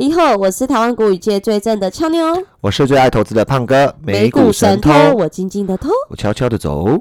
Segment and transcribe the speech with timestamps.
[0.00, 2.24] 你好，我是台湾股语界最正的俏妞，
[2.62, 6.98] 我是最爱投资的胖哥，美股神偷，我静静的偷，我悄悄的走。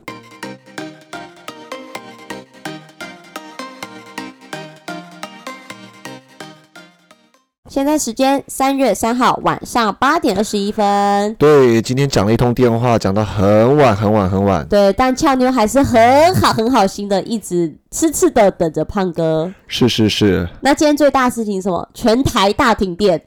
[7.69, 11.35] 现在时间三月三号晚上八点二十一分。
[11.35, 14.67] 对，今天讲了一通电话，讲到很晚很晚很晚。
[14.67, 19.53] 对，但俏妞还是很好很好心的，一直痴痴的等着胖哥。
[19.67, 20.49] 是是是。
[20.61, 21.87] 那今天最大事情什么？
[21.93, 23.21] 全台大停电。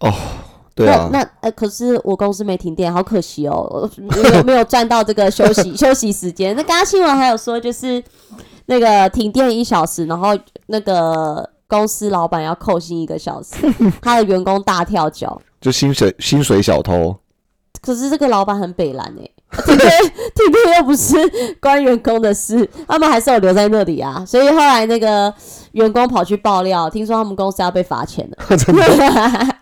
[0.00, 0.12] 哦，
[0.74, 1.08] 对啊。
[1.10, 6.54] 那呃，可是我公司没停电，好可惜哦，没有没有赚到这个休息 休息时间。
[6.54, 8.04] 那刚刚新闻还有说，就是
[8.66, 11.48] 那个停电一小时，然后那个。
[11.68, 13.54] 公司老板要扣薪一个小时，
[14.00, 17.14] 他的员工大跳脚，就薪水薪水小偷。
[17.82, 19.30] 可是这个老板很北蓝哎，
[19.64, 19.88] 停电
[20.34, 21.14] 停电又不是
[21.60, 24.24] 关员工的事，他们还是有留在那里啊。
[24.26, 25.32] 所以后来那个
[25.72, 28.36] 员工跑去爆料，听说他们公司要被罚钱了。
[28.56, 29.56] 真的？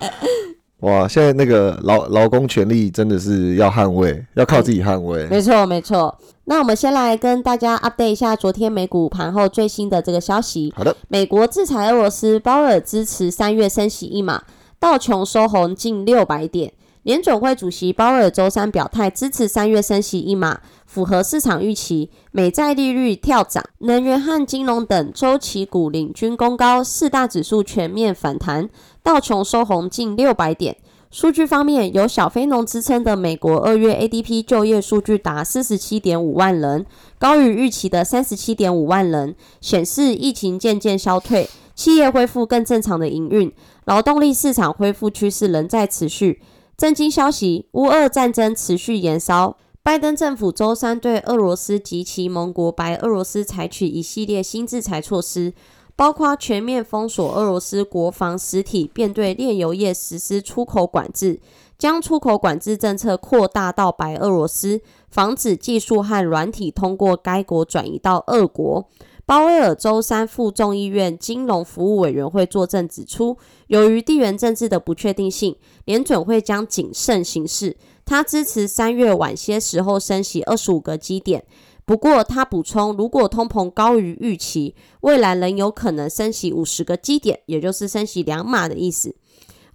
[0.80, 1.08] 哇！
[1.08, 5.26] 现在那个劳劳工权利真的是要捍卫，要靠自己捍卫。
[5.26, 6.16] 没错没错。
[6.48, 10.72] 那我们先来跟大家 update 一下昨天美股盘后最新的这个消息。
[10.76, 14.44] 好的，美国制裁俄罗斯，鲍尔支持三月升息一码，
[14.78, 16.72] 道琼收红近六百点。
[17.02, 22.10] 联准会主席鲍尔周三表态支持三月升息一码，符合市场预期。
[22.30, 28.68] 美债利率跳涨，能源和金融等周期股领军攻高，四大指数全面反弹，
[29.02, 30.76] 道琼收红近六百点。
[31.10, 36.84] 数据方面，有小非农支撑的美国二月 ADP 就业数据达四十七点五万人，
[37.18, 43.50] 高于预期的三十七点五万人，显示疫情渐渐消退，企业恢复更正常的营运，
[43.84, 46.42] 劳动力市场恢复趋势仍在持续。
[46.76, 55.54] 震惊消息：乌俄战争持续延烧，拜登政府周三对俄罗斯及其盟国白俄罗斯采取一系列新制裁措施。
[55.96, 61.40] 包括全面封锁俄罗斯国防实体，并对炼油业实施出口管制，
[61.78, 68.88] 将出口管制政策扩大到白俄罗斯，防止技术和软体通过该国转移到俄国。
[69.24, 73.36] 鲍威尔周三赴众议院金融服务委员会作证指出，
[73.66, 77.76] 由于地缘政治的不确定性，联准会将谨慎行事。
[78.04, 81.44] 他支持三月晚些时候升息二十五个基点。
[81.86, 89.14] 不过，他补充，如果通膨高于预期，未来仍有可能升息五十个基点，也就是升息两码的意思。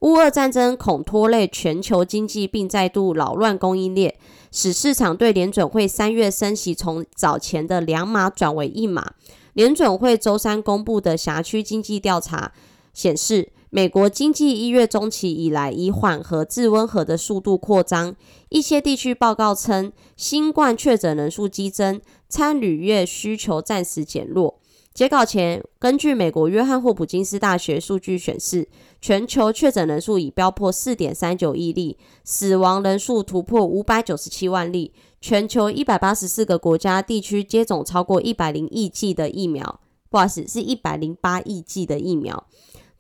[0.02, 4.14] 乌俄战争恐拖累全球经济，并再度扰乱供应链，
[4.52, 9.14] 使市场对联准会三月升息从早前的两码转为一码。
[9.54, 12.52] 联准会周三公布的辖区经济调查
[12.94, 13.54] 显示。
[13.74, 18.14] 美国经济一月中期以来以缓和至温和的速度扩张，
[18.50, 24.60] 一些地区报告称，新冠确诊人数激增，餐旅业需求暂时减弱。
[24.94, 28.68] 截稿前，根据美国约翰霍普金斯大学数据显示，
[29.00, 34.92] 全球确诊人数已飙破四点三九亿例，死亡人数突破五百九十七万例。
[35.22, 39.80] 全球一百八十四个国家地区接种超过一百零亿剂的疫苗，
[40.10, 42.46] 不好意思，是一百零八亿剂的疫苗。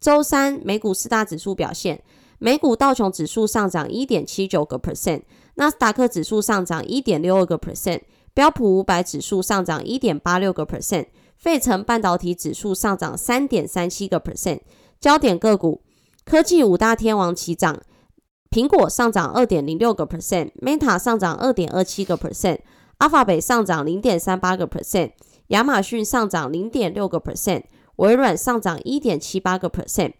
[0.01, 2.01] 周三，美股四大指数表现：
[2.39, 5.21] 美股道琼指数上涨一点七九个 percent，
[5.53, 8.01] 纳斯达克指数上涨一点六二个 percent，
[8.33, 11.05] 标普五百指数上涨一点八六个 percent，
[11.37, 14.61] 费城半导体指数上涨三点三七个 percent。
[14.99, 15.83] 焦点个股：
[16.25, 17.79] 科技五大天王齐涨，
[18.49, 22.57] 苹果上涨二点零六个 percent，Meta 上涨二点二七个 percent，
[22.97, 25.11] 阿法北上涨零点三八个 percent，
[25.49, 27.65] 亚马逊上涨零点六个 percent。
[27.97, 30.13] 微软上涨一点七八个 percent，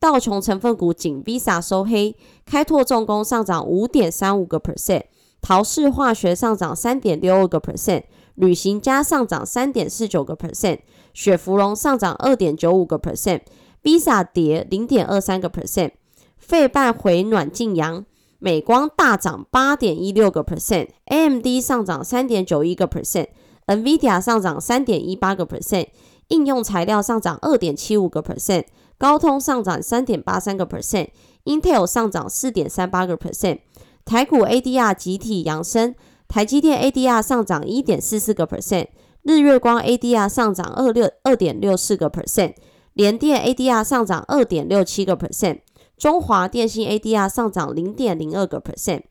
[0.00, 5.04] 道琼成分股仅 Visa 收黑，开拓重工上涨五点三五个 percent，
[5.40, 10.78] 陶氏化学上涨三点六二个 percent，旅行家上涨三点四九个 percent，
[11.12, 15.92] 雪芙蓉上涨二点九五个 percent，Visa 跌零点二三个 percent，
[16.36, 18.04] 费半回暖晋阳，
[18.38, 23.26] 美光大涨八点一六个 percent，AMD 上涨三点九一个 percent
[23.68, 25.86] NVIDIA 上涨三点一八个 percent。
[26.28, 28.64] 应用材料上涨二点七五个 percent，
[28.98, 33.60] 高通上涨三点八三个 percent，Intel 上涨四点三八个 percent，
[34.04, 35.94] 台股 ADR 集体扬升，
[36.28, 38.88] 台积电 ADR 上涨一点四四个 percent，
[39.22, 42.52] 日月光 ADR 上涨二六二点六四个 percent，
[42.92, 45.60] 联电 ADR 上涨二点六七个 percent，
[45.96, 49.04] 中华电信 ADR 上涨零点零二个 percent。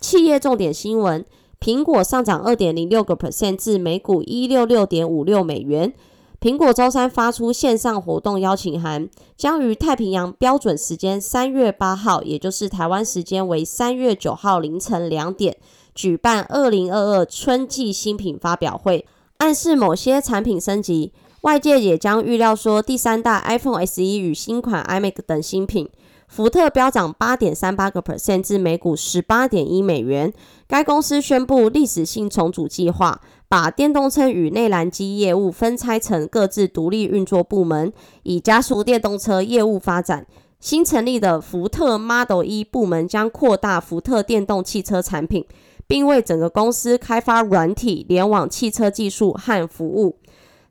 [0.00, 1.24] 企业重点新闻：
[1.64, 5.94] 苹果上涨二点零六个 percent 至每股一六六点五六美元。
[6.38, 15.56] 苹果周三发出线上活动邀请函，将于太平洋标准时间三月八号，也就是台湾时间为三月九号凌晨两点，
[15.94, 19.06] 举办二零二二春季新品发表会，
[19.38, 21.14] 暗示某些产品升级。
[21.40, 25.88] 外界也将预料说，第三代 iPhone SE 与新款 iMac 等新品。
[26.34, 30.32] 福特飙涨八点三八个 percent 至每股十八点一美元。
[30.66, 37.92] 该公司宣布历史性重组计划，把电动车与内燃机业务分拆成各自独立运作部门，
[38.24, 40.26] 以加速电动车业务发展。
[40.58, 45.46] 新成立的福特 Model 一部门将扩大福特电动汽车产品，
[45.86, 50.16] 并为整个公司开发软体、联网汽车技术和服务。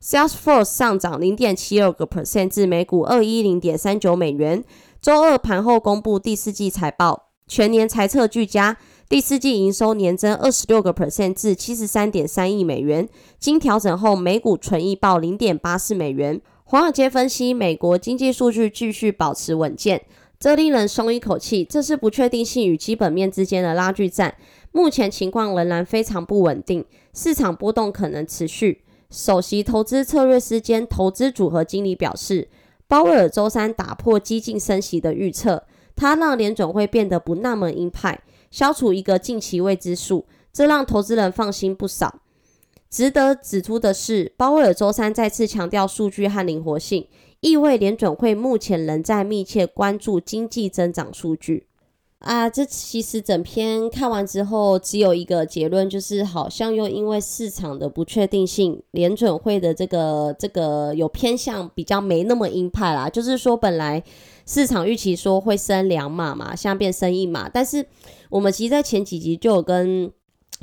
[0.03, 4.61] Salesforce 上涨零点七二个 percent 至每股二一零点三九美元。
[5.03, 8.77] 周二盘后公布第四季财报，全年财测俱佳，
[9.09, 16.39] 第四季营收年增二十六个 percent 至七十三点三亿美元，经调整后每股纯益报零点八四美元。
[16.63, 20.01] 华尔街分析，美国经济数据继续保持稳健，
[20.39, 21.65] 这令人松一口气。
[21.65, 24.33] 这是不确定性与基本面之间的拉锯战，
[24.71, 28.85] 目前情况仍然非常不稳定，市场波动可能持续。
[29.11, 32.47] 首席投资策略师兼投资组合经理表示，
[32.87, 35.63] 鲍威尔周三打破激进升息的预测，
[35.95, 38.21] 他让联准会变得不那么鹰派，
[38.51, 42.19] 消除一个近期未知数，这让投资人放心不少。
[42.89, 47.07] 值得指出的是，鲍威尔周三再次强调数据和灵活性，
[47.39, 51.65] 意味联准会目前仍在密切关注经济增长数据。
[52.23, 63.09] 啊，这其实整篇看完之后，只有一个结论，就是好像又因为市场的不确定性，联准会的这个这个有偏向比较没那么鹰派啦。
[63.09, 64.01] 就是说，本来
[64.45, 67.85] 市场预期说会升两码嘛，现在变升一码，但是
[68.29, 70.09] 我们其实，在前几集就有跟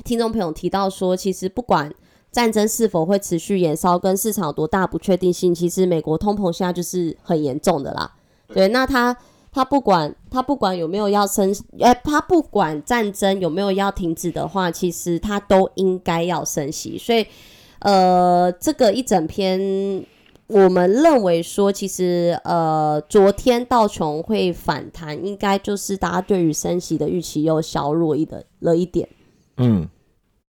[0.02, 1.92] 听众朋友提到说，其实不管
[2.32, 8.14] 战争是否会持续延烧，跟市场有多大不确定性，其实美国通膨现在就是很严重的啦。
[8.54, 9.14] 对，那他
[9.52, 16.96] 他不管他不管有没有要升，哎，他不管战争有没有要停止的话，其实他都应该要升息。
[16.96, 17.26] 所以，
[17.80, 20.04] 呃，这个一整篇，
[20.46, 29.08] 我们认为说，其实呃，昨天道琼会反弹，应该就是大家对于升息的预期又削弱一的了一点。
[29.56, 29.88] 嗯，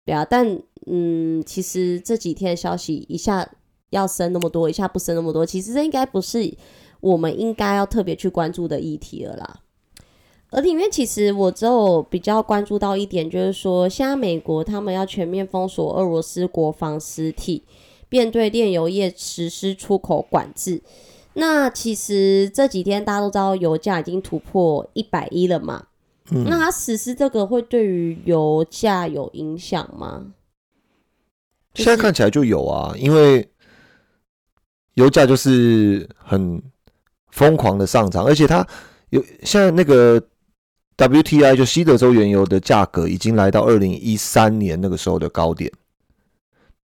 [0.05, 0.61] 对啊，但。
[0.85, 3.49] 嗯，其实这几天消息一下
[3.91, 6.43] 要升那么多，一下不升那么多，其实这应该不是
[7.03, 9.61] 我们应该要特别去关注的议题了啦。
[10.51, 17.65] 而里面其实我只有比较关注到一点，就是说现在美国他们要全面封锁俄罗斯国防实体，
[18.09, 20.83] 便对炼油业实施出口管制。
[21.35, 25.87] 那其实这几天大家都知道油价已经突破一百一了嘛，
[26.31, 30.27] 那它实施这个会对于油价有影响吗？
[31.75, 33.49] 现在看起来就有啊，因为
[34.93, 36.63] 油价就是很
[37.33, 38.67] 疯狂的上涨，而且它
[39.11, 40.23] 有现在那个
[40.97, 45.71] WTI 就西德州原油的价格已经来到二零一三年那个时候的高点。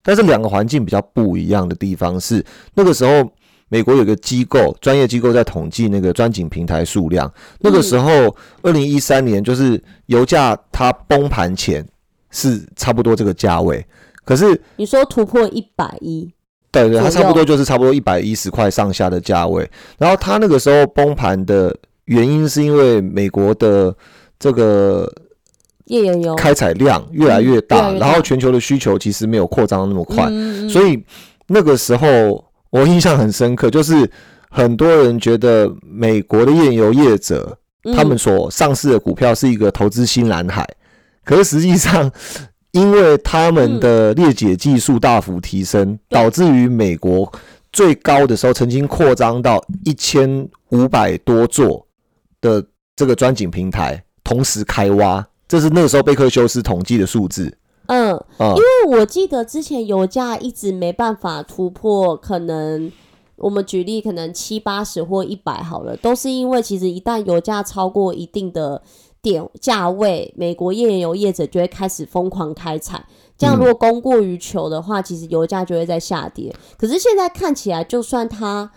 [0.02, 2.44] 但是两个环境比较不一样的地方是，
[2.74, 3.32] 那个时候
[3.68, 11.84] 美国有个机构专业机构在统计那个钻井平台数量，那个时候二零一三年就是油价它崩盘前
[12.30, 13.84] 是差不多这个价位。
[14.26, 16.30] 可是你说突破一百一，
[16.82, 19.68] 对对，它差不多就是差不多一百一十块上下的价位。
[19.96, 21.74] 然后它那个时候崩盘的
[22.06, 23.94] 原因是因为美国的
[24.38, 25.10] 这个
[25.86, 30.28] 页岩油开采量越来越大，然后全球的需求其实没有扩张那么快，
[30.68, 31.02] 所以
[31.46, 34.10] 那个时候我印象很深刻，就是
[34.50, 37.56] 很多人觉得美国的页岩油业者
[37.94, 40.68] 他们所上市的股票是一个投资新蓝海，
[41.24, 42.10] 可是实际上。
[42.74, 47.32] 因为他们的裂解技术大幅提升，导致于美国
[47.72, 51.86] 最高的时候曾经扩张到一千五百多座
[52.40, 52.64] 的
[52.96, 57.56] 这个钻井平台同时开挖，这是那个时候贝克修斯统计的数字。
[57.86, 62.90] 嗯，因为我记得之前油价一直没办法突破，可能
[63.36, 68.82] 我们举例可能七八十或一百好了，都是因为其实一旦油价超过一定的。
[69.24, 73.02] 点价位，美国页岩油业者就会开始疯狂开采，
[73.36, 76.54] 这样如果供过于求的话，其实油价就会在下跌。
[76.76, 78.70] 可是现在看起来，就算它。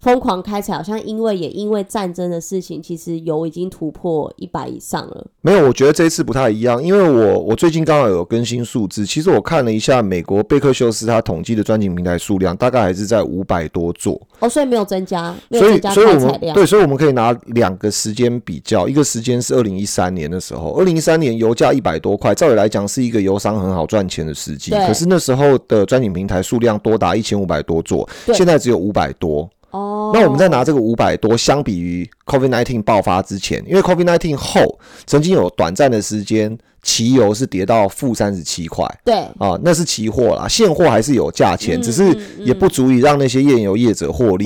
[0.00, 5.26] 疯狂开采，好像因为也因为战争的事情，其实油已经突破一百以上了。
[5.40, 14.20] 没有，我觉得这一次不太一样，因为我我最近刚好有更新数字，其实我看了一下美国贝克休斯他统计的钻井平台数量，大概还是在五百多座。
[14.38, 29.48] 哦，所以没有增加，所以所以我们对，所以我们可以拿两个时间比较，一个时间是二零一三年的时候，二零一三年油价一百多块，照理来讲是一个油商很好赚钱的时机，可是那时候的钻井平台数量多达一千五百多座，现在只有五百多。
[29.70, 44.44] 哦，那我们再拿这个五百多，相比于 COVID nineteen 爆发之前，因为 COVID nineteen 后曾经有短暂的时间，汽油是跌到负三十七块，对，啊，那是期货啦，现货还是有价钱，只是也不足以让那些页油业者获利，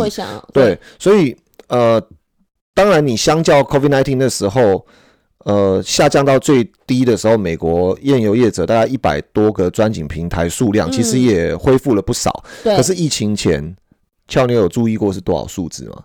[0.53, 1.37] 对，所以
[1.69, 2.03] 呃，
[2.75, 4.85] 当然你相较 COVID-19 的时候，
[5.45, 12.45] 呃，下降到最低的时候，美国页油业者大概一百多个钻井平台数量，其实也恢复了不少。
[12.65, 12.75] 对。
[12.77, 13.77] 可是疫情前，
[14.31, 16.05] 俏妞有注意过是多少数字吗？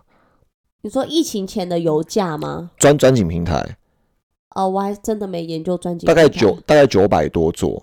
[0.82, 2.70] 你说疫情前的油价吗？
[2.76, 3.78] 钻钻井平台。
[4.50, 6.06] 哦，我还真的没研究钻井。
[6.06, 7.82] 大概九，大概九百多座。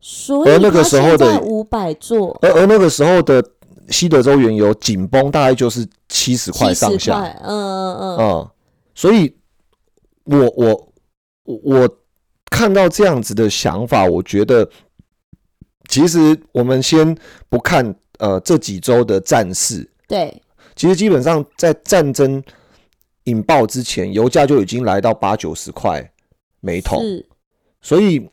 [0.00, 3.44] 所以而那个时候的五百座，而而那个时候的
[3.90, 7.20] 西德州原油紧绷大概就是七十块上下。
[7.42, 8.18] 嗯嗯嗯。
[8.18, 8.50] 嗯，
[8.94, 9.36] 所以
[10.24, 10.92] 我我
[11.44, 11.96] 我我
[12.50, 14.68] 看到这样子的想法，我觉得
[15.88, 17.14] 其实我们先
[17.50, 19.90] 不看呃这几周的战事。
[20.06, 20.40] 对。
[20.76, 22.42] 其实基本上在战争
[23.24, 26.10] 引爆之前，油价就已经来到八九十块
[26.60, 27.02] 每桶。
[27.82, 28.26] 所以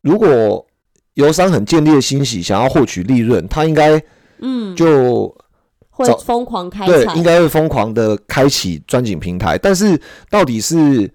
[0.00, 0.66] 如果
[1.14, 4.00] 油商很建立的欣喜，想要获取利润，他应该
[4.38, 5.36] 嗯就
[5.90, 9.58] 会疯狂开对，应该会疯狂的开启钻井平台。
[9.58, 11.12] 但是到底是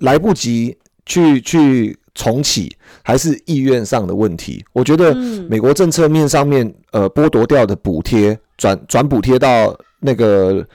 [0.00, 4.64] 来不及去去重启，还是意愿上的问题？
[4.72, 5.14] 我觉得
[5.48, 10.66] 美国政策面上面呃剥夺掉的补贴，转转补贴到那个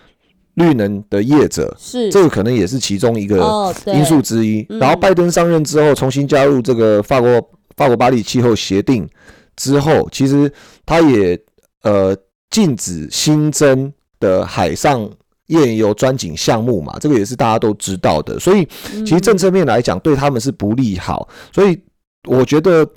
[0.55, 4.65] 绿能的业者，是这个可能也是其中一个因素之一。
[4.69, 7.41] 然后拜登上任之后，重新加入这个法国。
[7.77, 9.07] 法国巴黎气候协定
[9.55, 10.51] 之后，其实
[10.85, 11.39] 他也
[11.83, 12.15] 呃
[12.49, 15.09] 禁止新增的海上
[15.47, 18.37] 页油钻井项目嘛，这个也是大家都知道的。
[18.37, 18.67] 所以
[19.03, 21.27] 其实政策面来讲，对他们是不利好。
[21.51, 21.79] 所以
[22.27, 22.87] 我觉得，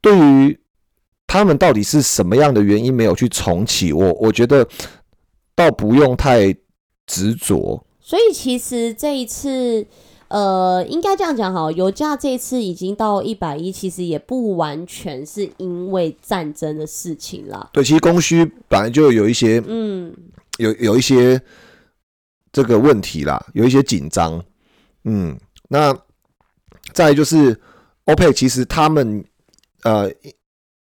[0.00, 0.58] 对于
[1.26, 4.66] 他们到底是什么样的原因没有去重启，我我觉得
[5.54, 6.54] 倒不用太
[7.06, 7.84] 执着。
[8.00, 9.86] 所以其实这一次。
[10.28, 17.70] 呃，应该这样讲哈，油价这次已经到一百一，其实也不完全是因为战争的事情啦。
[17.72, 20.12] 对，其实供需本来就有一些，嗯，
[20.58, 21.40] 有有一些
[22.50, 24.44] 这个问题啦，有一些紧张。
[25.04, 25.96] 嗯，那
[26.92, 27.56] 再就是
[28.06, 29.24] OPEC，其实他们
[29.82, 30.10] 呃，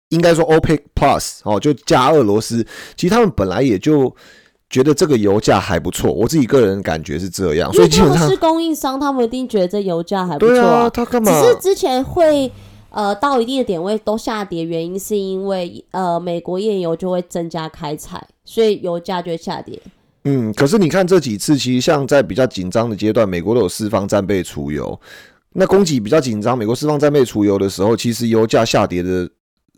[0.09, 2.65] 应该说 OPEC Plus 哦，就加俄罗斯，
[2.95, 4.15] 其实他们本来也就。
[4.67, 10.89] 觉得这个油价还不错，我自己个人感觉是这样，所以基本上是供应商，他们一定觉得这油价还不错啊。
[10.89, 11.31] 他干嘛？
[11.31, 12.51] 只是之前会
[12.89, 19.79] 呃到一定的点位都下跌，原因是因为呃美国页油就会增加开采，所以油价就会下跌。
[20.23, 24.99] 嗯，可是你看这几次，其实像在比较紧张的阶段，美国都有释放战备储油，
[25.55, 29.27] 那供给比较紧张，美国释放战备储油的时候，其实油价下跌的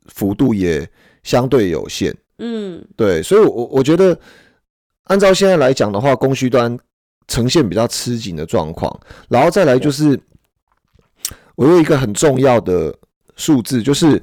[0.07, 0.85] 幅度也
[1.23, 2.13] 相对有限。
[2.39, 4.19] 嗯，对，所以我我觉得。
[5.09, 6.77] 按照现在来讲的话，供需端
[7.29, 8.93] 呈现比较吃紧的状况，
[9.29, 10.19] 然后再来就是，
[11.55, 12.93] 我有一个很重要的
[13.37, 14.21] 数字，就是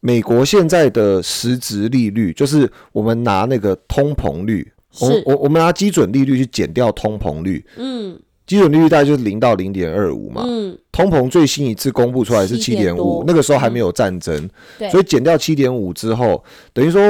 [0.00, 8.18] 美国现在的实质利率，就是我们拿那个通膨率，我我我们拿基准利率去减掉通膨率，嗯，
[8.52, 14.46] 基准利率大概就是零到零点二五嘛，嗯，通膨最新一次公布出来是七点五，那个时候还没有战争，
[14.90, 16.44] 所以减掉七点五之后，
[16.74, 17.02] 等于说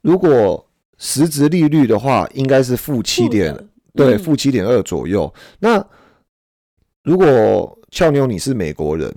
[0.00, 3.56] 如果实质利率的话，应该是负七点，
[3.94, 5.32] 对，负七点二左右。
[5.60, 5.86] 那
[7.04, 9.14] 如果俏妞你是美国人，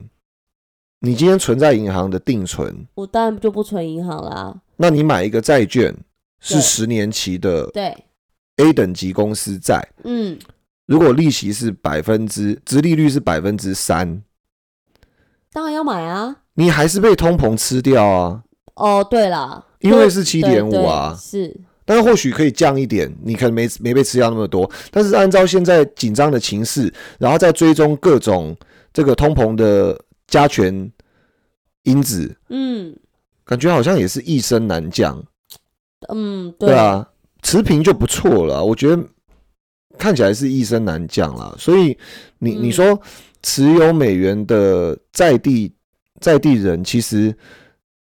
[1.00, 4.56] 你今天存在银行的定存，我当然就不存银行啦。
[4.78, 5.92] 那你买一个债券
[6.40, 7.98] 是十年期的，对
[8.58, 10.38] ，A 等级公司债，嗯，
[10.86, 14.22] 如果利息是百分之，殖利率是百分之三，
[15.52, 16.38] 当然要买啊。
[16.54, 18.44] 你还是被通膨吃掉啊？
[18.76, 21.60] 哦，对了，因为是七点五啊，是。
[21.88, 24.70] 但是或许可以降一点，你可能没没被吃掉那么多。
[24.90, 28.58] 但是按照现在紧张的情势，然后再追踪各种
[28.92, 30.92] 这个通膨的加权
[31.84, 32.96] 因子，嗯，
[33.44, 35.24] 感觉好像也是一升难降。
[36.10, 37.08] 嗯，对啊，
[37.44, 38.64] 持平就不错了。
[38.64, 39.04] 我觉得
[39.98, 41.54] 看起来是一升难降啦。
[41.58, 41.98] 所以
[42.40, 43.00] 你你说
[43.42, 45.74] 持有美元的在地
[46.20, 47.36] 在地人，其实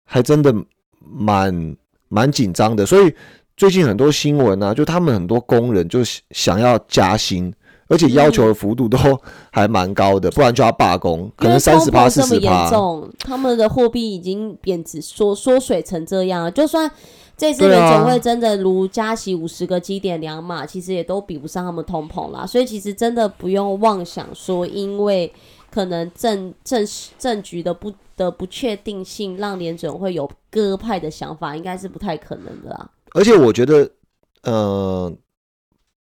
[0.05, 0.55] 还真的
[1.01, 1.77] 蛮
[2.09, 2.87] 蛮紧张的。
[2.87, 3.15] 所以。
[3.57, 7.53] 最近很多新闻啊，就他们很多工人就想要加薪，
[7.89, 8.97] 而且要求的幅度都
[9.53, 12.71] 还蛮高的，不然就要罢工，可能三十趴、四十趴。
[13.19, 16.91] 他们的货币已经贬值缩缩水成这样，就算
[17.41, 22.47] 这次联总会真的如加息五十个基点两码，其实也都比不上他们通膨啦。
[22.47, 25.33] 所以其实真的不用妄想说，因为
[25.71, 26.87] 可能政政
[27.19, 32.91] 政局的不的不确定性，让联准会有鸽派的想法，应该是不太可能的啦。
[33.13, 33.91] 而且我觉得，
[34.43, 35.11] 呃，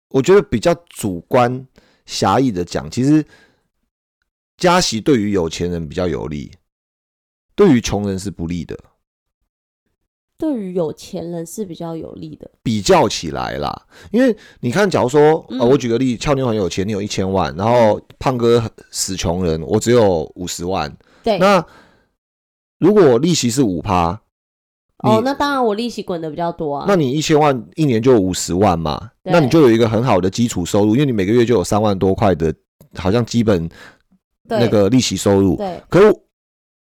[0.08, 1.64] 我觉得比较主观
[2.04, 3.24] 狭义的讲，其实
[4.56, 6.50] 加息对于有钱人比较有利，
[7.54, 8.76] 对于穷人是不利的。
[10.38, 12.48] 对于有钱人是比较有利的。
[12.62, 21.64] 比较起来啦，因为你看，假如说，呃，我举个例，俏妞很有钱，你有一千万，然后胖哥死穷人，我只有五十万，对，那
[22.78, 24.20] 如果利息是五趴，
[24.98, 26.84] 哦，那当然我利息滚的比较多啊。
[26.86, 32.54] 那你一千万一年就五十万嘛，那你就有一个很好的基础收入，因为你每个月就有三万多块的，
[32.94, 33.68] 好像基本
[34.44, 35.56] 那个利息收入。
[35.56, 36.20] 对，可是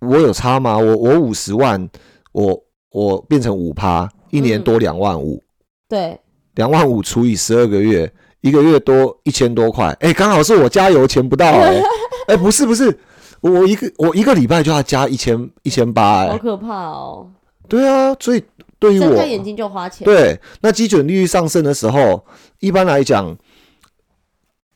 [0.02, 0.76] 我有差吗？
[0.78, 1.88] 我我五十万，
[2.32, 2.60] 我
[2.96, 5.44] 我变成五趴，一年多两万五。
[5.90, 6.18] 对，
[6.54, 8.10] 两万五除以十二个月，
[8.40, 11.82] 一个月多一千多块，哎，刚好是我加油钱不到哎，
[12.30, 12.98] 哎，不是不是，
[13.42, 17.30] 我一个我一个礼拜就要加一千一千八，哎，好可怕哦。
[17.68, 18.42] 对啊，所以
[18.80, 20.06] 对于我，睁眼睛就花钱。
[20.06, 22.26] 对，那基准利率上升的时候，
[22.62, 23.36] 一般来讲，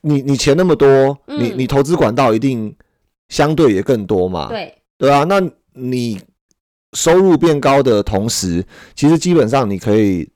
[0.02, 2.76] 你你钱那么多，你你投资管道一定
[3.30, 4.48] 相对也更多嘛。
[4.50, 5.40] 对，对啊，那
[5.72, 6.20] 你
[6.92, 10.30] 收入变高的同时，其实基本上你可以。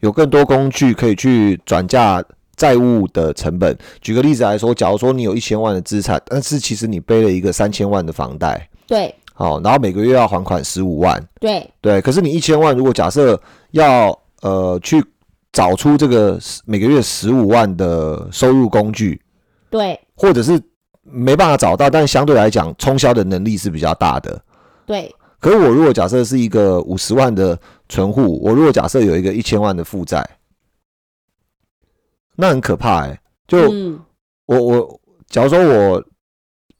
[0.00, 2.22] 有更多工具可以去转嫁
[2.54, 3.76] 债务的成本。
[4.02, 11.98] 举个例子来说，假如说你有一千万的资产，但是其实你背了一个三千万的房贷，对，好，然后每个月要还款十五万，对，对。
[12.02, 15.02] 可是你一千万，如果假设要呃去
[15.50, 19.20] 找出这个每个月十五万的收入工具，
[19.70, 20.60] 对，或者是
[21.02, 24.40] 没办法找到，但相对来讲冲销的能力是比较大的，
[24.84, 25.12] 对。
[25.46, 27.56] 可是我如果假设是一个五十万的
[27.88, 30.28] 存户，我如果假设有一个一千万的负债，
[32.34, 33.20] 那很可怕哎。
[33.46, 33.72] 就
[34.46, 36.04] 我我假如说我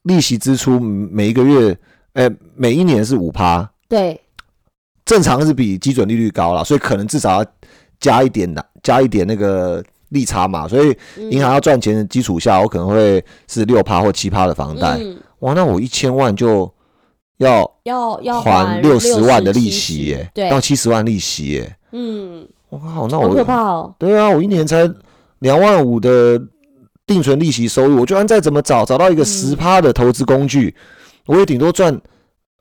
[0.01, 1.77] 利息支出每一个月，
[2.11, 4.19] 哎，每一年是五趴，对，
[5.05, 7.51] 正常是比基准利率高了，所以可能至少要
[8.01, 10.67] 加一点的，加一点那个利差嘛。
[10.67, 10.93] 所以
[11.29, 14.99] 银行要赚钱的基础下，我可能会是六趴或七趴的房贷。
[15.39, 16.69] 哇，那我一千万就。
[17.37, 21.75] 要要要还六十万的利息耶，对，到七十万利息耶。
[21.91, 23.95] 嗯，哇靠，那我好可怕哦。
[23.99, 24.89] 对啊，我一年才
[25.39, 26.41] 两万五的
[27.05, 30.75] 定存利息收入，我就算再怎么找找到一个十趴的投资工具，
[31.27, 32.01] 我也顶多赚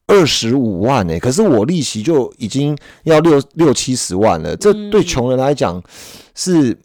[0.06, 1.18] 二十五万呢。
[1.18, 5.82] 可是我利息就已经要六六七十万了，这对穷人来讲
[6.34, 6.78] 是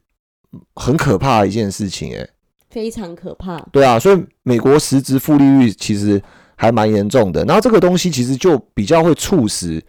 [0.75, 2.27] 很可怕的一件事情哎，
[2.69, 3.59] 非常可怕。
[3.71, 6.21] 对啊，所以美国实质负利率其实。
[6.61, 9.83] 还蛮严重的，然后这个东西其实就比较会促使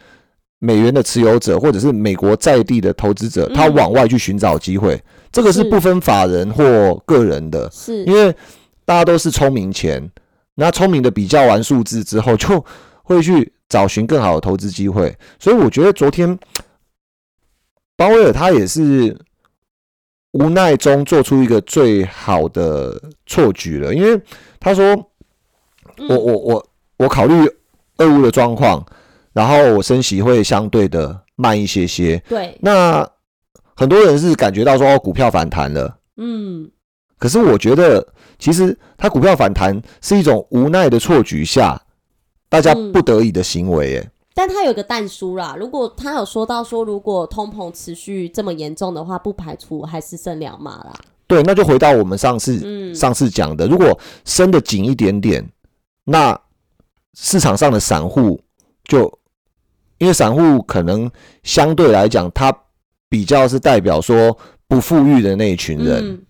[0.59, 4.99] 美元的持有者或者是美国在地的投资者，他往外去寻找机会。
[5.31, 8.35] 这个是不分法人或个人的，是因为
[8.87, 10.11] 大家都是聪明钱，
[10.55, 12.65] 那聪明的比较完数字之后，就
[13.03, 15.15] 会去找寻更好的投资机会。
[15.39, 16.39] 所以我觉得昨天
[17.99, 19.15] 鲍威尔他也是
[20.31, 24.19] 无奈中做出一个最好的错举了，因为
[24.59, 25.11] 他说。
[26.09, 26.67] 我我我
[26.99, 27.35] 我考虑
[27.99, 28.85] 俄乌的状况，
[29.33, 32.23] 然后我升息会相对的慢一些些。
[32.29, 33.09] 对，那
[33.75, 36.71] 很多人是感觉到说哦股票反弹了，嗯，
[37.19, 38.07] 可是我觉得
[38.39, 41.81] 其实它股票反弹是一种无奈的错局下，
[42.49, 43.99] 大家不得已的行为。
[43.99, 50.93] 哎，但他有个淡书啦，如果他有说到说如果通膨持续这么严重的话，不排除还是剩两码啦。
[51.27, 55.47] 对，那就回到我们上次上次讲的，如果升的紧一点点。
[56.05, 56.39] 那
[57.15, 58.41] 市场上的散户
[58.85, 59.19] 就，
[59.99, 61.11] 因为散户可能
[61.43, 62.53] 相对来讲，他
[63.09, 64.37] 比较是代表说
[64.67, 66.21] 不富裕的那一群人，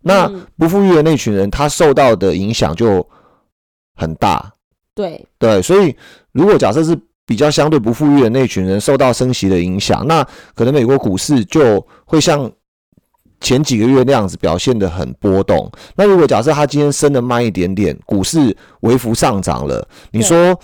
[0.00, 3.06] 那不富裕的那群人，他受到的影响就
[3.94, 4.52] 很大。
[4.94, 5.96] 对对，所以
[6.32, 12.50] 如果假设是比较相对不富裕的那群人受到升息的影响，那可能美国股市就会像。
[13.40, 20.58] 前几个月那样子表现的很波动，那如果假设它今天升的慢一点点，股市微幅上涨了，你说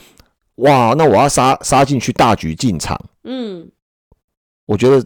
[0.56, 3.68] 哇，那我要杀杀进去大举进场，嗯，
[4.66, 5.04] 我觉得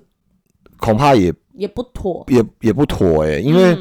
[0.79, 3.79] 恐怕也也不妥，也也不妥哎，因为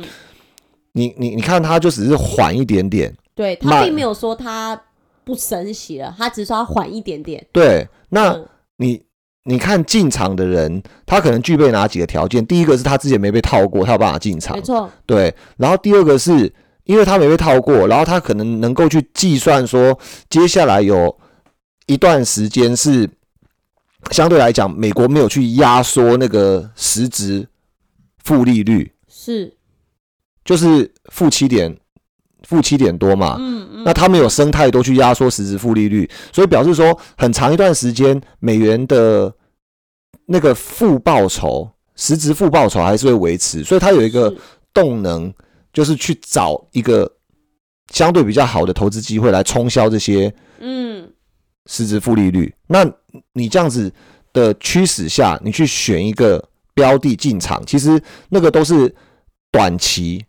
[0.93, 4.79] 你你你看它就只是缓一点点，对他并没有说它
[5.23, 8.39] 不升息了，他只是说它缓一点点，对，那
[8.77, 9.08] 你。
[9.49, 12.45] 你看进场的人，他可能具备哪几个条件？
[12.45, 14.55] 第一个是他之前没被套过，他有办法进场。
[14.55, 15.33] 没错，对。
[15.57, 19.97] 然后第二个是因为他没被套过，然后他可能能够去计算说，
[20.29, 21.17] 接下来有
[21.87, 23.09] 一段时间是
[24.11, 27.47] 相对来讲，美国没有去压缩那个实质
[28.23, 29.57] 负利率，是，
[30.45, 31.75] 就是负七点。
[32.43, 39.31] 负七点多嘛，嗯嗯，那他们有生太多去压缩实质负利率，所以表示说很长一段时间美元的
[40.25, 44.33] 那个负报酬，实质负报酬还是会维持，所以它有一个
[44.73, 45.33] 动能，
[45.73, 47.11] 就是去找一个
[47.93, 51.11] 相对比较好的投资机会来冲销这些，嗯，
[51.65, 52.53] 实质负利率。
[52.67, 52.85] 那
[53.33, 53.91] 你这样子。
[54.31, 58.95] 的驱使下，你去选一个标的进场，其实那个都是
[59.51, 60.23] 短期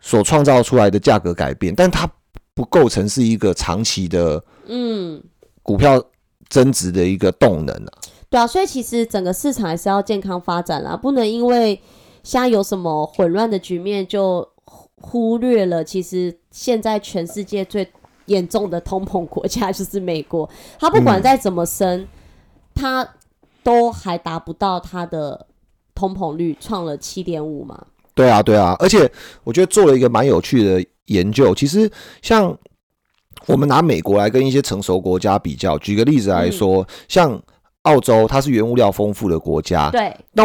[0.00, 2.10] 所创造出来的价格改变，但它
[2.54, 5.22] 不构成是一个长期的嗯
[5.62, 6.04] 股票
[6.48, 7.92] 增值的一个动能啊。
[8.28, 11.80] 对啊，所以其实整个市场还是要健康发展啦，不能因为
[12.24, 14.46] 现在有什么混乱的局面就
[14.96, 17.88] 忽略了，其实现在全世界最
[18.26, 20.48] 严重的通膨国家就是美国，
[20.80, 22.08] 它不管再怎么升，
[22.74, 23.08] 它
[23.62, 25.46] 都还达不到它的
[25.94, 27.86] 通膨率，创了七点五嘛。
[28.12, 29.08] 对啊，对啊，而且
[29.44, 31.88] 我觉得做了一个蛮有趣的研究，其实
[32.22, 32.58] 像
[33.46, 37.40] 我们拿美国来跟一些成熟国家比较，举个例子来说，像。
[37.86, 40.14] 澳洲它是原物料丰富的国家，对。
[40.32, 40.42] 那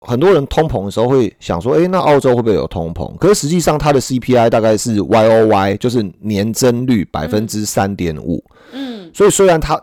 [0.00, 3.14] 很多人通膨的时候会想说，哎，那澳洲会不会有通膨？
[3.18, 8.42] 可是实际上它的 CPI 大概是 Y O Y，就是年增率百分之三点五。
[8.72, 9.10] 嗯。
[9.12, 9.80] 所以虽然它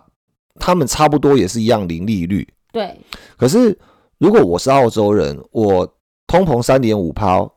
[0.59, 2.99] 他们差不多也是一样零利率，对。
[3.37, 3.77] 可是
[4.17, 5.87] 如果我是澳洲人，我
[6.27, 7.51] 通膨三点五抛，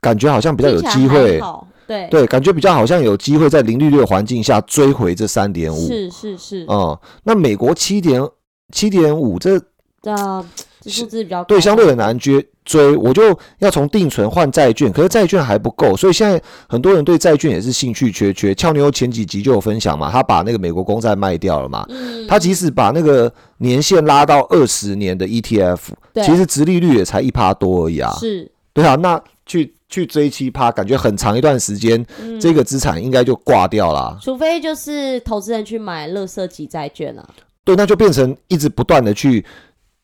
[0.00, 1.40] 感觉好像比较有机会。
[1.88, 5.86] 对对，感觉比较好像有机会在零利率的环境下追回这三点五。
[5.86, 6.64] 是是是。
[6.68, 8.22] 哦，那美国七点
[8.70, 9.56] 七点五，这
[10.02, 10.44] 啊，
[10.82, 12.94] 这数字比较对，相对很难追追。
[12.98, 18.54] 我就要从定存换债券，可是债券还不够，所以现在很多人对债券也是兴趣缺缺。
[18.54, 21.86] 俏妞前几集就有分享嘛，他把那个美国公债卖掉了嘛。
[21.88, 22.26] 嗯。
[22.28, 25.78] 他即使把那个年限拉到二十年的 ETF，
[26.22, 28.12] 其实殖利率也才一趴多而已啊。
[28.20, 28.52] 是。
[28.74, 29.74] 对啊，那去。
[29.88, 32.04] 去追七趴，感觉很长一段时间，
[32.38, 34.18] 这个资产应该就挂掉了。
[34.22, 37.26] 除非就是投资人去买乐色级债券啊。
[37.64, 39.44] 对，那就变成一直不断的去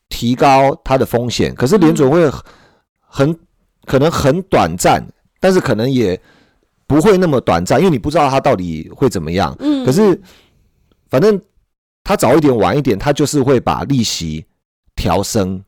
[0.09, 1.53] 提高它的风险。
[1.53, 2.27] 可是联准会
[2.99, 3.37] 很
[3.85, 5.05] 可能很短暂，
[5.39, 6.19] 但是可能也
[6.87, 9.55] 不会那么短暂，因为你不知道它到底会怎么样。
[9.59, 9.85] 嗯。
[9.85, 10.19] 可是
[11.09, 11.39] 反正
[12.03, 14.45] 它早一点晚一点，它就是会把利息
[14.95, 15.63] 调升，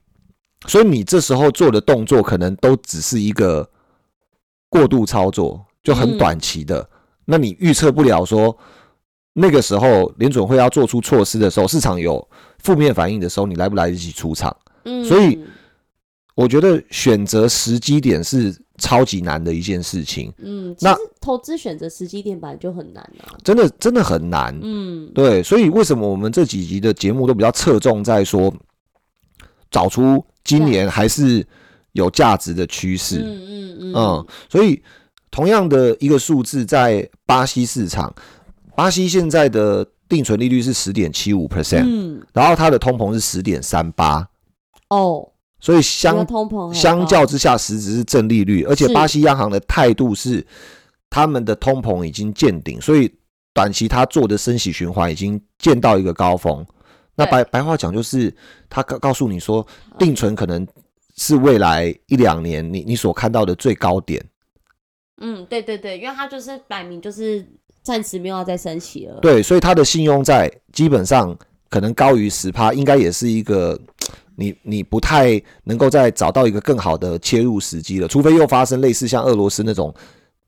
[0.66, 3.70] 所以你这时候做的动作可能都只是一个。
[4.70, 6.88] 过度操作就很短期的，
[7.24, 8.56] 那你预测不了说
[9.34, 12.28] 那个时候联准会要做出措施的时候，市场有
[12.60, 14.56] 负面反应的时候，你来不来得及出场？
[14.84, 15.40] 嗯，所以
[16.36, 20.34] 我觉得选择时机点是超级难的一件事情。
[20.40, 24.54] 嗯，那投资选择时机点本来就很难啊，真的真的很难。
[24.62, 28.54] 嗯，对，所以为什么我们这几集的节目都比较侧重在说
[29.72, 31.48] 找出今年还是。
[31.98, 34.82] 有价值的趋势，嗯嗯嗯，所以
[35.32, 38.14] 同样的一个数字，在巴西市场，
[38.76, 44.28] 巴西现在的定存利率是十点七五 percent，嗯，然后它的通膨是十点三八，
[44.90, 45.28] 哦，
[45.60, 50.46] 所以相通膨相较之下，实质是正利率，而且巴西央行的态度是，
[51.10, 53.12] 他们的通膨已经见顶，所以
[53.56, 56.64] 短期他做的升息循环已经见到一个高峰。
[57.16, 58.32] 那白白话讲就是，
[58.70, 59.66] 他告告诉你说，
[59.98, 60.68] 定存可能。
[61.18, 64.24] 是未来一两年你你所看到的最高点。
[65.20, 67.44] 嗯，对对对，因为它就是摆明就是
[67.82, 69.20] 暂时没有再升息了。
[69.20, 71.36] 对，所以它的信用债基本上
[71.70, 73.80] 可能高于十趴，应该也是一个
[74.36, 79.92] 你你不太能够再找到一个更好的切入时机了，除非又发生类似像俄罗斯那种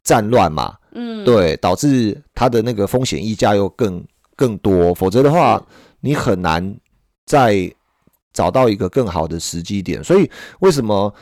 [0.03, 0.75] 战乱嘛。
[0.91, 4.05] 嗯，对，导致它的那个风险溢价又更
[4.35, 5.65] 更多，否则的话
[5.99, 6.75] 你很难
[7.25, 7.73] 在。
[8.39, 11.13] 找到一个更好的时机点，所以为什么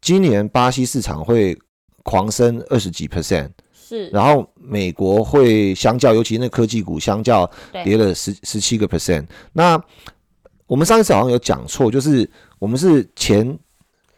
[0.00, 1.56] 今年巴西市场会
[2.02, 3.50] 狂升二十几 percent？
[3.72, 7.48] 是，然后美国会相较，尤其那科技股相较
[7.84, 9.24] 跌了十十七个 percent。
[9.52, 9.80] 那
[10.66, 13.56] 我们上一次好像有讲错，就是我们是前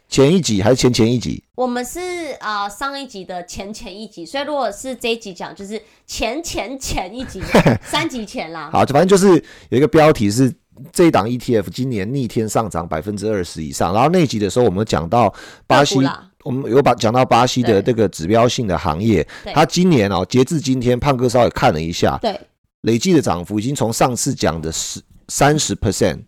[0.08, 1.44] 前一集还是前前一集？
[1.54, 2.00] 我们是
[2.40, 7.42] 啊上一集的前前一集，所以如果是这一集讲，就是前前前一集
[7.84, 8.70] 三集前啦。
[8.72, 9.28] 好，反正就是
[9.68, 10.50] 有一个标题是。
[10.92, 15.32] 这一档 ETF 今年逆天上涨百分之二十以上，然后那集的时候我们讲到
[15.66, 15.98] 巴西，
[16.44, 22.40] 我们有把讲到巴西的这个指标性的行业，它今年哦，截至今天，胖哥稍微看了一下，对，
[22.82, 26.20] 累计的涨幅已经从上次讲的十三十 percent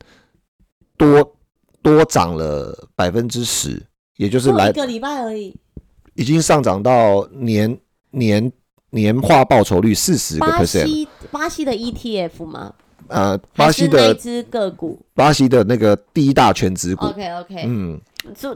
[0.97, 1.37] 多
[1.83, 3.83] 多涨了百分之十，
[4.17, 5.57] 也就是来一个礼拜而已，
[6.15, 7.79] 已经上涨到年
[8.11, 8.53] 年
[8.91, 10.83] 年化报酬率四十个 percent。
[10.83, 12.75] 巴西巴西的 ETF 吗？
[13.11, 17.07] 呃，巴西的一只个股，巴西的那个第一大全职股。
[17.07, 18.01] OK OK，嗯，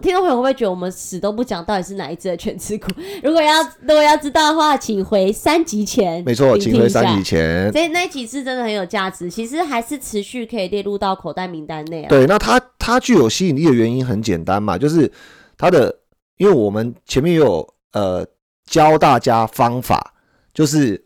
[0.00, 2.86] 听众朋友会不会觉得我们死都不讲到底是哪一只的全职股？
[3.22, 6.22] 如果要如果要知道的话，请回三集前。
[6.24, 7.72] 没错，请回三集前。
[7.72, 12.06] 所以那几次真的很有价值，其实还是持续可以列入到口袋名单内。
[12.08, 15.10] 对，那它它具有吸引力的原因很简单嘛，就是
[15.58, 15.94] 它的，
[16.38, 18.24] 因为我们前面有呃
[18.66, 20.14] 教大家方法，
[20.54, 21.03] 就是。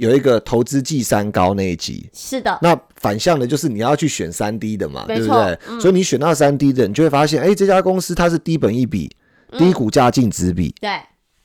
[0.00, 5.58] 有一个投资绩三高那一集，是的，那反向的就是你要去选三低的嘛，对不对？
[5.78, 9.14] 所以你选到三低的，你就会发现，哎，这家公司它是低本一比、
[9.58, 10.98] 低股价净值比，对，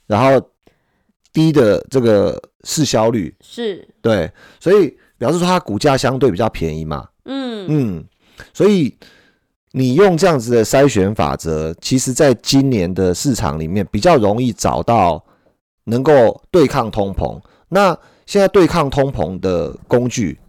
[0.08, 0.42] 然后
[1.34, 8.06] 低的这个市销率，是，对，所以表示说它股价相对比较便宜嘛，嗯，嗯，
[8.54, 8.98] 所以
[9.74, 15.22] 你用这样子的筛选法则，其实在今年的市场里面比较容易找到
[15.84, 17.38] 能够对抗通膨。
[17.68, 20.40] 那现在对抗通膨的工具，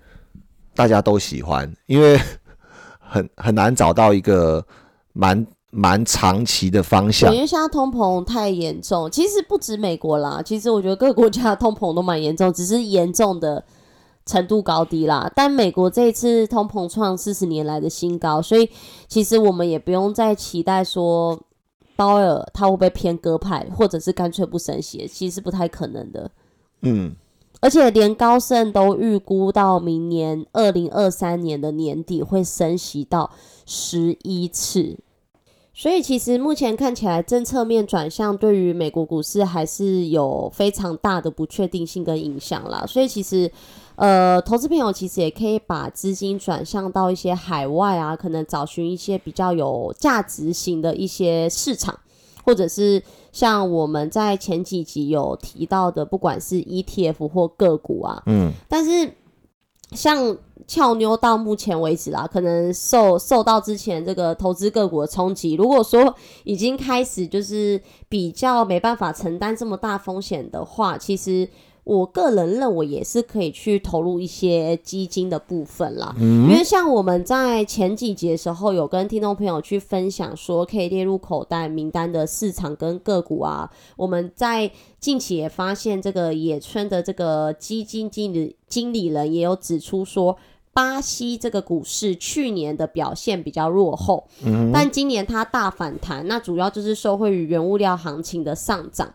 [0.74, 2.18] 大家都喜欢，因为
[2.98, 4.64] 很很难找到一个
[5.12, 7.40] 蛮蛮长期的方向因。
[7.40, 13.62] 为现在通膨太严重，其实不止美国啦，其实我觉得各个国家的通膨都蛮严重，只是严重的
[14.24, 15.30] 程度高低啦。
[15.36, 18.68] 但美国这一次通膨创四十年来的新高，所以
[19.06, 21.38] 其实我们也不用再期待说
[21.94, 26.30] 鲍威尔他会不会偏鸽派，或者是干脆不升息，其实是不太可能的。
[26.82, 27.14] 嗯，
[27.66, 33.28] 而且连高盛都预估到明年二零二三年的年底会升息到
[33.66, 34.96] 十一次，
[35.74, 42.84] 所以其实目前看起来政策面转向对于美国股市还是有非常大的不确定性跟影响啦。
[42.86, 43.50] 所以其实
[43.96, 51.98] 呃，投资朋友其实也可以把资金转向到一些海外啊，可能找寻一些比较有价值型的一些市场。
[52.44, 53.02] 或者是
[53.36, 59.12] 像我们在前几集有提到的，不管是 ETF 或个股啊，嗯，但是
[59.90, 60.34] 像
[60.66, 71.46] 俏妞到目前为止啦，可能受受到之前这个投资个股的冲击，如果说已经开始就是比较没办法承担这么大风险的话，其实。
[71.86, 84.68] 我个人认为也是可以去投入一些基金的部分啦，因为像我们在前几节的时候有跟听众朋友去分享说可以列入口袋名单的市场跟个股啊，我们在
[84.98, 90.36] 近期也发现这个野村的这个基金经理经理人也有指出说，
[90.72, 94.26] 巴西这个股市去年的表现比较落后，
[94.72, 99.14] 但今年它大反弹，那主要就是受惠于原物料行情的上涨。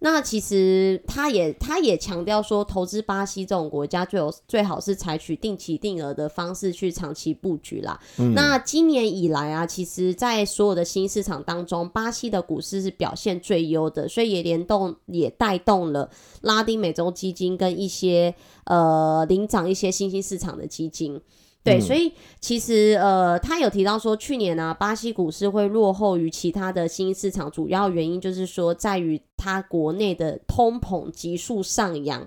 [0.00, 7.98] 那其实他也他也强调说，投资巴西这种国家最有最好是采取定期定额的方式去长期布局啦。
[8.34, 16.08] 那今年以来啊，其实在所有的新市场当中，巴西的股市是表现最优的，所以也联动也带动了
[16.42, 18.34] 拉丁美洲基金跟一些
[18.64, 21.20] 呃领涨一些新兴市场的基金。
[21.64, 32.26] 对，所以其实呃，他有提到说，去年呢、巴西股市会落后于其他的新兴市场，主要原因就是说，在于它国内的通膨急速上扬，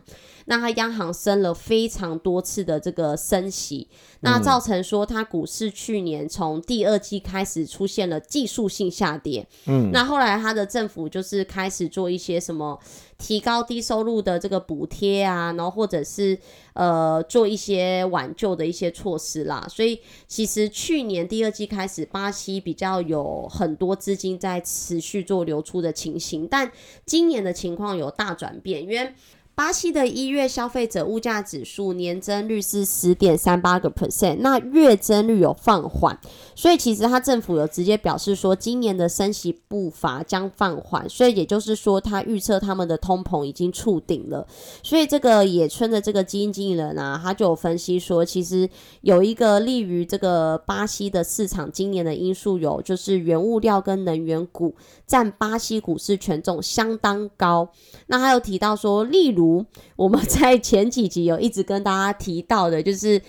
[0.52, 3.88] 那它央行升了非常多次的这个升息，
[4.20, 12.78] 那造成说它股市去年从第二季开始出现了技术性下跌，嗯，那后来它的政府就是开始做一些什么
[13.18, 16.38] 提高低收入的这个补贴啊，然后或者是
[16.74, 26.70] 呃做一些挽救的一些措施啦，所以其实去年第二季开始，巴西比较有很多资金在持续做流出的情形，但
[27.06, 29.14] 今年的情况有大转变，因为
[29.54, 36.18] 巴西的一月消费者物价指数年增率是十点三八个 percent，那月增率有放缓，
[36.56, 44.48] 所以其实它政府有直接表示说，今年的升息步伐将放缓，所以也就是说，他预测他们的通膨已经触顶了。
[44.82, 48.68] 所以这个野村的这个基金经理人啊，他就有分析说，其实
[49.02, 54.74] 有一个利于这个巴西的市场今年的因素有，就是原物料跟能源股
[55.06, 57.70] 占巴西股市权重相当高。
[58.08, 63.20] 那还有提到说，例如如我们在前几集有一直跟大家提到的，就是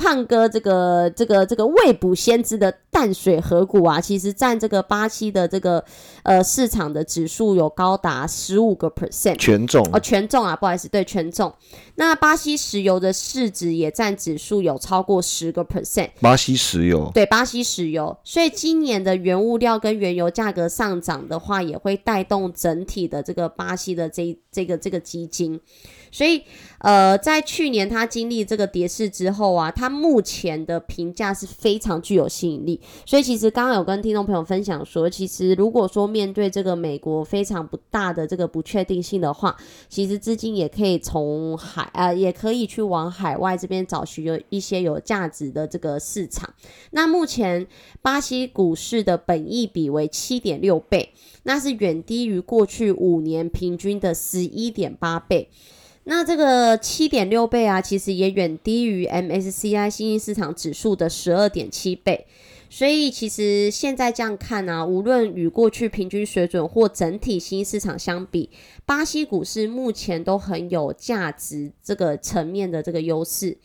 [0.00, 5.84] 胖哥这个这个这个未卜先知的淡水河谷啊，其实占这个巴西的这个
[6.22, 9.36] 呃市场的指数有高达十五个 percent。
[9.36, 11.52] 权重哦，权重啊，不好意思，对权重。
[11.96, 25.60] 那巴西石油的市值也占指数有超过十个 percent，巴西石油，对巴西石油，所以今年的原物料跟原油价格上涨的话，也会带动整体的这个巴西的这这个这个基金。
[26.12, 26.42] 所以，
[26.78, 32.80] 呃，在去年他经历这个跌势之后啊，他目前的评价是非常具有吸引力。
[33.06, 39.56] 所以，其实刚刚有跟听众朋友分享说，其实如果说面对这个美国非常不大的这个不确定性的话，
[39.88, 46.52] 其实资金也可以从海呃，也可以去往海外这边找寻有一些有价值的这个市场。
[46.90, 47.66] 那目前
[48.02, 51.10] 巴西股市的本益比为七点六倍，
[51.44, 55.48] 那是远低于过去五年平均的十一点八倍。
[56.10, 62.26] 那这个七点六倍啊，其实也远低于 MSCI 新兴市场指数的十二点七倍。
[62.68, 68.50] 所以其实现在这样看啊，无论与过去平均水准或整体新兴市场相比，
[68.84, 73.56] 巴西股市目前都很有价值这个层面的这个优势。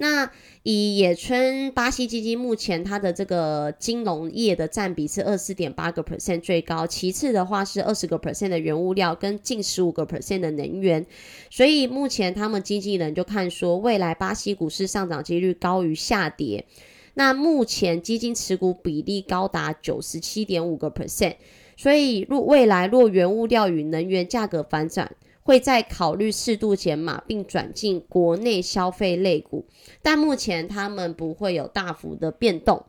[0.00, 0.30] 那
[0.62, 11.04] 以野村巴西基金目前它的这个金融业的占比是二四点八个 percent 最高，其次的话是二十个 percent 的原物料跟近十五个 percent 的能源，
[11.50, 16.64] 所以目前他们经纪人就看说未来巴西股市上涨几率高于下跌。
[17.12, 21.34] 那目前基金持股比例高达九十七点五个 percent，
[21.76, 25.12] 所以若未来若原物料与能源价格反转。
[25.50, 29.66] 会再考虑适度减码，并转进国内消费类股，
[30.00, 32.86] 但目前他们不会有大幅的变动。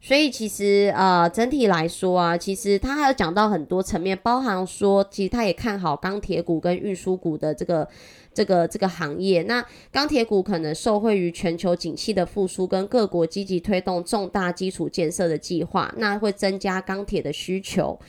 [0.00, 7.88] 所以其实呃，整体来说啊，其实他还有讲到很多层面，包含说，其实他也看好钢铁股跟运输股的这个
[8.34, 9.44] 这个这个行业。
[9.44, 18.00] 那钢铁股可能受惠于全球景气的复苏，跟各国积极推动重大基础建设的计划，那会增加钢铁的需求。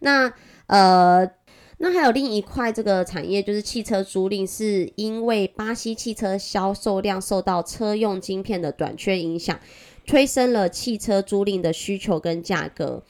[0.00, 0.32] 那
[0.68, 1.30] 呃。
[1.84, 9.58] 那还有另一块这个产业，就是汽车租赁，是因为巴西汽车销售量受到车用晶片的短缺影响，
[10.06, 13.02] 推升了汽车租赁的需求跟价格。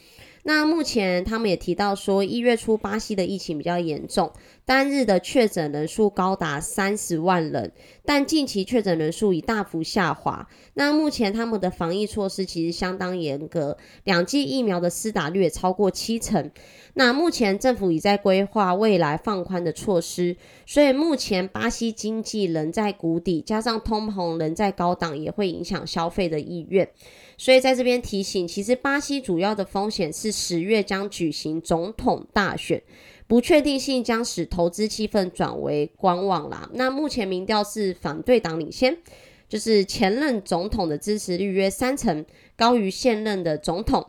[0.45, 4.33] 那目前他们也提到说，一月初巴西的疫情比较严重，
[4.65, 7.73] 单日的确诊人数高达三十万人，
[8.05, 10.49] 但近期确诊人数已大幅下滑。
[10.75, 16.51] 那目前他们的防疫措施其实相当严格，两剂疫苗的施打率也超过七成。
[16.95, 26.89] 那目前政府已在规划未来放宽的措施，所以目前巴西经济仍在谷底，加上通膨仍在高档，也会影响消费的意愿。
[27.37, 32.81] 所以在这边提醒，其实巴西主要的风险是十月将举行总统大选，
[33.33, 36.69] 不确定性将使投资气氛转为观望啦。
[36.75, 38.95] 那目前民调是反对党领先，
[39.49, 44.07] 就是前任总统的支持率约三成，高于现任的总统。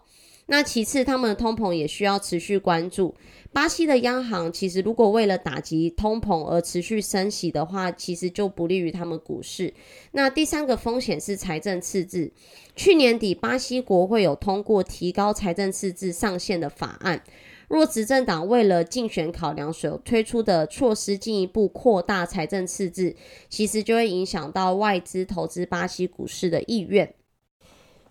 [0.47, 3.15] 那其次，他们的通膨也需要持续关注。
[3.53, 9.73] 巴西的央行其实如果为了打击通膨而持续升息的话，其实就不利于他们股市。
[10.11, 12.29] 那第三个风险是财政赤字。
[12.75, 17.23] 去年底，巴西国会有通过提高财政赤字上限的法案。
[17.67, 23.15] 若执政党为了竞选考量所推出的措施进一步扩大财政赤字，
[23.49, 27.13] 其实就会影响到外资投资巴西股市的意愿。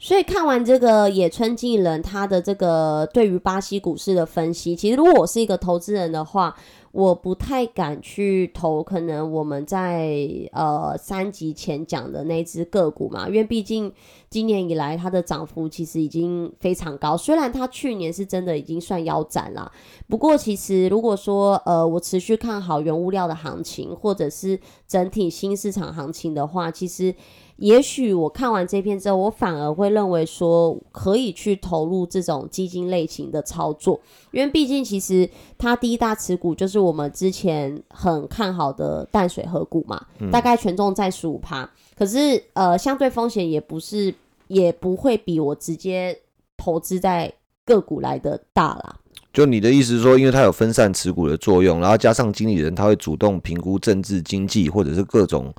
[0.02, 6.52] 所以看完这个野村纪人他的这个对于巴西股市的分析，其实如果我是一个投资人的话，
[6.90, 13.92] 我不太敢去投可能我们在呃三集前讲的那只个股嘛，因为毕竟
[14.28, 19.70] 今年以来它的涨幅其实已经非常高，虽然它去年是真的已经算腰斩了，
[20.08, 27.14] 不过其实如果说呃我持续看好原物料的行情，或者是整体新市场行情的话，其实。
[27.62, 34.00] 也许我看完这篇之后，我反而会认为说可以去投入这种基金类型的操作，
[34.32, 44.12] 因为毕竟其实它第一大持股就是我们之前很看好的淡水河谷嘛，大概权重在十五趴，可是呃相对风险也不是
[44.48, 46.18] 也不会比我直接
[46.56, 47.32] 投资在
[47.64, 48.96] 个股来的大啦。
[49.32, 55.54] 就你的意思是说，因为它有分散持股的作用，然后加上经理人他会主动评估政治经济或者是各种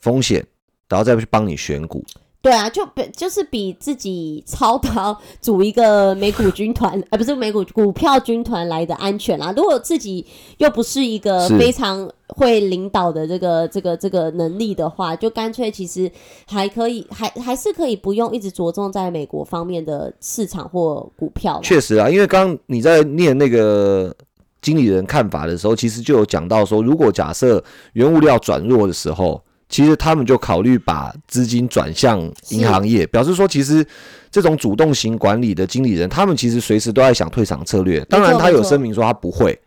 [0.00, 0.46] 风险。
[0.90, 2.04] 然后再去帮你选股，
[2.42, 9.54] 对啊，就比就是比自己操刀组一个美股军团，而 不是美股股票军团来的安全啦。
[9.56, 10.26] 如果自己
[10.58, 16.10] 又不是一个非常会领导的这个这个这个能力的话，就干脆其实
[16.48, 21.60] 还可以，还还是可以不用一直着重在美国方面的市场或股票。
[21.62, 24.12] 确实啊，因为刚你在念那个
[24.60, 29.40] 经理人看法的时候，其实就有讲到说，如果假设原物料转弱的时候。
[29.70, 33.86] 其实他们就考虑把资金转向银行业，表示说，其实
[34.30, 38.04] 这种主动型管理的经理人，他们其实随时都在想退场策略。
[38.06, 39.58] 当然，他有声明说他不会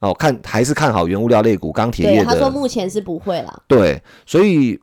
[0.00, 2.26] 哦，看还是看好原物料类股、钢铁业的。
[2.26, 3.62] 他说目前是不会了。
[3.66, 4.78] 对，所以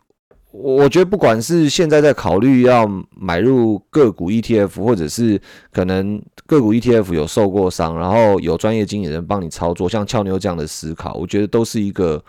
[0.49, 5.39] 我觉得不管是现在在考虑要买入个股 ETF，或者是
[5.71, 12.23] 可能个股 ETF 有受过伤，然后有专业经理人帮你操作，像俏妞这样的思考，我觉得都是一个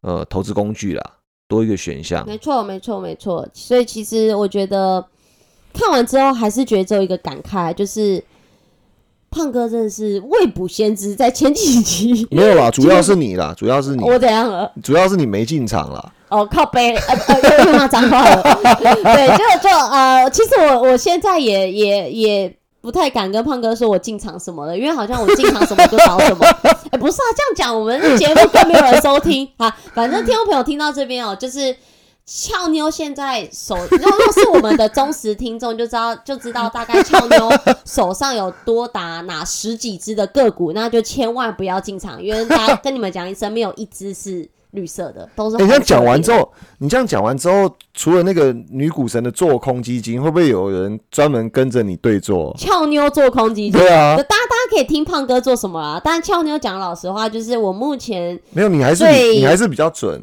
[0.00, 1.02] 呃投资工具啦。
[1.52, 3.46] 多一个选项，没错，没错，没错。
[3.52, 5.04] 所以其实我觉得
[5.74, 8.24] 看完之后，还是觉得只有一个感慨，就是
[9.30, 14.72] 胖哥真的是未卜先知，在前几集没有啦， 主要是你啦，主要是你，我怎样了？
[14.82, 16.12] 主要是你没进场啦。
[16.30, 18.42] 哦，靠背，呃，又骂脏话了。
[19.04, 22.56] 对，就就呃，其实我我现在也也也。
[22.82, 26.44] 不太敢跟胖哥说我进场什么的，因为好像我进场什么就倒什么。
[26.90, 29.74] 哎，不是啊，这样讲我们节目更没有人收听啊。
[29.94, 31.74] 反正听众朋友听到这边哦，就是
[32.26, 37.48] 俏妞现在手，如果是我们的忠实听众，就知道就知道大概俏妞
[37.84, 45.56] 手上有多达哪十几只的个股，那就千万不要进场，因为大家 跟你们讲一声，没有一只是绿色的，都是。
[45.56, 52.54] 你这样讲完之后，你这样讲完之后，除了那个女股神的做空基金，会不会有人专门跟着你对做？
[52.58, 56.00] 俏妞做空基金，对啊，大家大家可以听胖哥做什么啊？
[56.02, 60.22] 但俏妞讲老实话，就是我目前没有，你还是你还是比较准。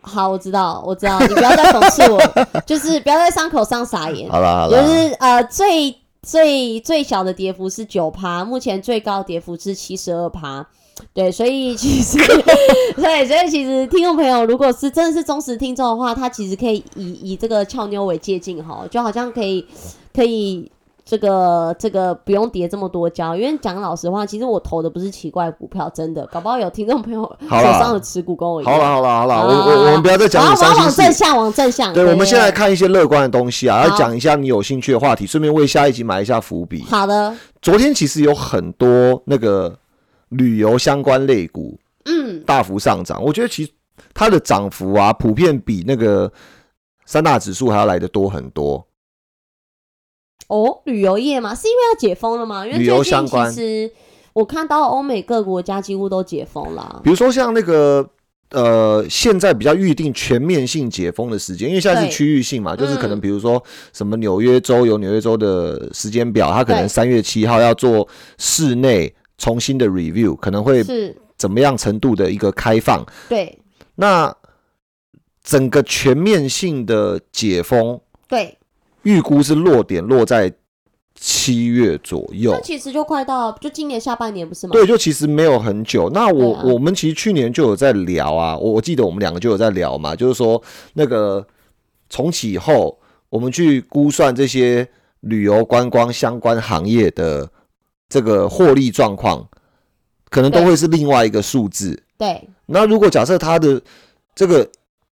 [0.00, 2.20] 好，我知道，我知道，你不要再讽刺我，
[2.64, 4.30] 就是不要在伤口上撒盐。
[4.30, 5.92] 好了好了，就是呃，最
[6.22, 10.64] 最最小的跌幅是九趴，目前最高跌幅是七十二趴。
[11.14, 12.18] 对，所以其实，
[12.96, 19.66] 对，所以其实听众朋友，如果是真的是忠实听众的话，他其实可以以以这个俏妞为借鉴哈，就好像可以
[20.14, 20.70] 可以。
[21.08, 28.74] 这个这个不用叠这么多胶，因为讲老实话，其实我投的不是奇怪股票，真的，搞不好有听众朋友手上的持股跟我一样。
[28.74, 31.94] 好了好了好了，我我我们不要再讲你伤心往正向，往正向。
[31.94, 36.82] 对，我们现在看一些乐观的东西啊，要讲一下你有兴趣的话题，顺便为下一集埋一下伏笔。
[36.90, 37.32] 好的。
[37.62, 39.78] 昨天其实有很多那个
[40.30, 43.22] 旅游相关类股，嗯，大幅上涨。
[43.22, 43.70] 我觉得其实
[44.12, 46.32] 它的涨幅啊，普遍比那个
[47.04, 48.86] 三大指数还要来的多很多。
[50.48, 52.64] 哦，旅游业嘛，是因为要解封了吗？
[52.66, 53.92] 因为最近其实
[54.32, 57.00] 我看到欧美各国家几乎都解封了。
[57.02, 58.08] 比如说像那个
[58.50, 63.60] 呃，现在比较预定全面性解封的时间，因为现在是区域性嘛，就是可能比如说
[63.92, 68.06] 什么纽约州有纽约州的时间表，它可能三月七号要做
[68.38, 73.04] 室内重新的 review，可能会是怎么样程度的一个开放？
[73.28, 73.58] 对，
[73.94, 74.34] 那
[75.42, 78.56] 整个全面性的解封，对。
[79.02, 80.52] 预估是落点落在
[81.14, 84.72] 七月左右，那其实就快到，就今年下半年不是吗？
[84.72, 86.10] 对，就其实没有很久。
[86.10, 90.60] 那我我们其实去年就有在聊啊，我我记得我们两个就有在聊嘛，就是说
[90.94, 91.46] 那个
[92.10, 94.88] 重启以后，我们去估算这些
[95.20, 97.48] 旅游观光相关行业的
[98.08, 99.48] 这个获利状况，
[100.30, 102.02] 可能都会是另外一个数字。
[102.16, 102.48] 对。
[102.66, 103.80] 那如果假设它的
[104.34, 104.68] 这个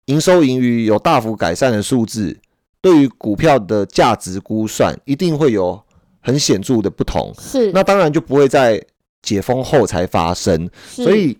[0.05, 2.37] 营收盈余有大幅改善的数字，
[2.81, 5.81] 对于股票的价值估算，一定会有
[6.19, 7.33] 很显著的不同。
[7.39, 8.83] 是，那当然就不会在
[9.21, 10.69] 解封后才发生。
[10.85, 11.37] 所以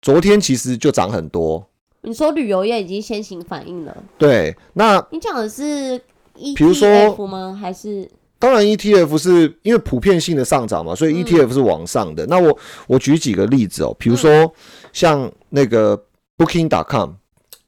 [0.00, 1.66] 昨天其实就涨很多。
[2.02, 3.96] 你说旅游业已经先行反应了？
[4.18, 6.00] 对，那你讲的是
[6.36, 7.58] ETF 吗？
[7.60, 8.10] 还是？
[8.42, 12.26] 当然，ETF 是因为普遍性的上涨嘛，所以 ETF 是往上的。
[12.26, 14.52] 那我我举几个例子哦，比如说
[14.92, 15.96] 像那个
[16.36, 17.10] Booking.com。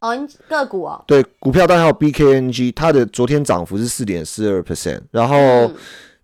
[0.01, 5.01] 哦，个股哦，对，股票代号 BKNG，它的昨天涨幅是四点四二 percent。
[5.12, 5.70] 然后，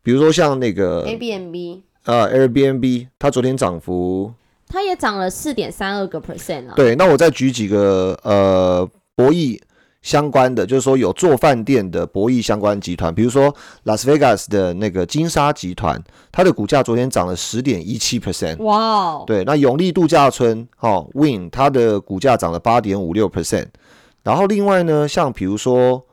[0.02, 4.32] 比如说像那个 Airbnb，呃，Airbnb，它昨天涨幅，
[4.66, 6.74] 它也涨了四点三二个 percent 啊。
[6.74, 9.58] 对，那我再举几个呃博弈
[10.02, 18.56] 相关的，就是说有做饭店的博弈相关集团，比如说 Las Vegas 的那个金沙集团，它的股价昨天涨了十点一七 percent。
[18.62, 23.66] 哇，对，那永利度假村，哈，Win，它的股价涨了八点五六 percent。
[24.22, 26.04] 然后另外呢，像比如说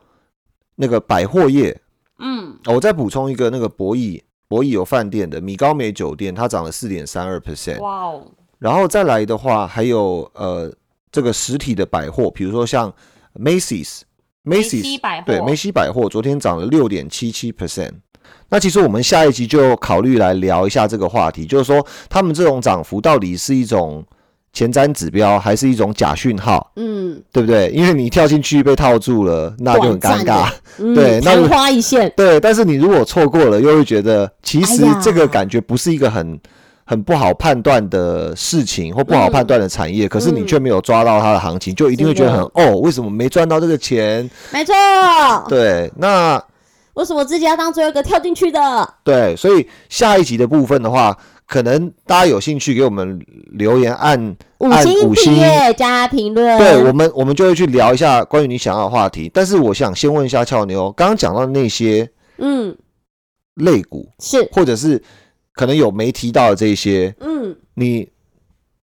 [0.76, 1.80] 那个百货业，
[2.20, 8.22] 嗯，我再补充一个，那个博弈博弈有饭店的米高梅酒店，它涨了四点三二 percent，哇哦。
[8.60, 10.74] 然后再来的话，还有呃
[11.12, 12.92] 这个实体的百货，比如说像
[13.38, 17.92] Macy's，Macy's 对梅西百货昨天涨了六点七七 percent。
[18.50, 24.06] 那其实我们下一集就考虑来聊一下这个话题，就是说他们这种涨幅到底是一种。
[24.54, 27.70] 前瞻指标还是一种假讯号，嗯，对不对？
[27.70, 30.50] 因为你跳进去被套住了，那就很尴尬，
[30.96, 32.12] 对，昙花一现。
[32.18, 36.40] 对，但是你如果错过了，又会觉得其实这个感觉不是一个很
[36.88, 44.28] 很不好判断的事情，或不好判断的产业，可是你却没有抓到它的行情，就一定会觉得很哦，为什么没赚到这个钱？
[44.52, 44.74] 没错，
[45.50, 46.42] 对，那
[46.94, 48.94] 为什么自己要当最后一个跳进去的？
[49.04, 51.16] 对，所以下一集的部分的话。
[51.50, 55.34] 可能大家有兴趣给我们留言，按按五星
[55.78, 59.32] 加评论，对我们我们就会去聊一下关于你想要的话题。
[59.34, 62.06] 但是我想先问一下俏妞，刚刚讲到那些
[62.40, 62.76] 嗯
[63.54, 65.02] 类股是，或者是
[65.58, 68.08] 可能有没提到的这些嗯，你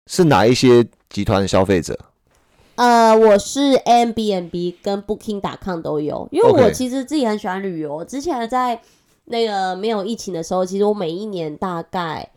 [0.08, 1.96] 是哪一些集团的消费者？
[2.74, 8.04] 呃，我是 M B N B 跟 Booking 打抗都有，因为我其实自己很喜欢旅游。
[8.04, 8.80] 之前在
[9.26, 12.28] 那个没有疫情的时候，其实我每一年大概。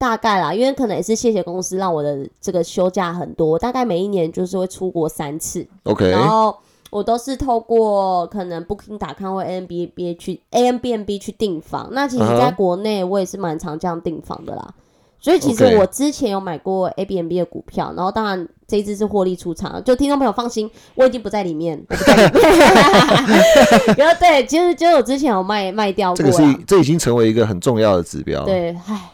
[0.00, 5.66] 大概啦，因为可能也是谢谢公司让我的这个休假很多，大概每一年就是会出国三次。
[5.82, 6.56] OK，然后
[6.90, 11.88] 我都是透过可能 Booking 打开或 A M B B 去 A M B N B 去订房。
[11.92, 14.74] 那其实在国内我也是蛮常这样订房的啦。
[15.20, 22.54] 所以其实我之前有买过 A B N B 的股票，然后当然这一支是获利出场，就听众朋友放心，我已经不在里面，我不在里面。
[23.98, 28.44] 然后对，其实就我之前有卖卖掉过这个是这已经成为一个很重要的指标。
[28.44, 29.10] 对，唉，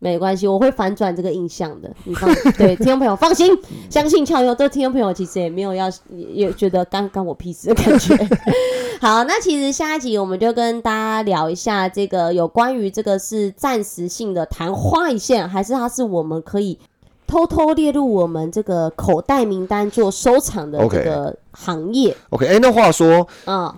[0.00, 1.92] 没关系，我会反转这个印象的。
[2.04, 3.52] 你放 对听众朋友放心，
[3.90, 4.54] 相信俏优。
[4.54, 8.16] 这听众朋友其实也没有要也也觉得干干我屁事的感觉。
[9.00, 16.78] 好，那其实下一集我们就跟大家聊一下这个有关于这个是暂时性的昙花一现，还是它是我们可以
[17.26, 23.76] 偷偷列入我们这个口袋名单做收藏的这个行业 OK，哎、那话说，啊、